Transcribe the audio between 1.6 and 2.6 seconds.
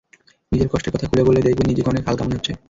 নিজেকে অনেক হালকা মনে হচ্ছে।